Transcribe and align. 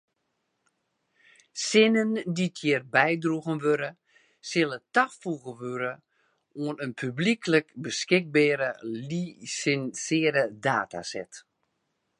Sinnen 1.65 2.11
dy’t 2.35 2.55
hjir 2.61 2.81
bydroegen 2.93 3.59
wurde 3.65 3.91
sille 4.49 4.77
tafoege 4.95 5.53
wurde 5.61 5.93
oan 6.63 6.75
in 6.85 6.91
publyklik 7.01 7.67
beskikbere 7.83 8.69
lisinsearre 9.09 10.43
dataset. 10.65 11.33